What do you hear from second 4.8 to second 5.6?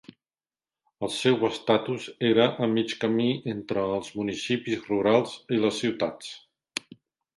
rurals